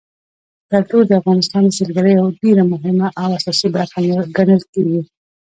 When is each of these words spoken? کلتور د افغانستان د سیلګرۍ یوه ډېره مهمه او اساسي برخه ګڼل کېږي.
کلتور 0.71 1.03
د 1.07 1.11
افغانستان 1.21 1.61
د 1.65 1.71
سیلګرۍ 1.77 2.11
یوه 2.15 2.31
ډېره 2.41 2.63
مهمه 2.73 3.07
او 3.21 3.29
اساسي 3.37 3.67
برخه 3.75 3.97
ګڼل 4.37 4.61
کېږي. 4.73 5.01